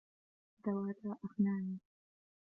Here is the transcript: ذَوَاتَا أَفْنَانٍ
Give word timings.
ذَوَاتَا 0.67 1.17
أَفْنَانٍ 1.23 1.79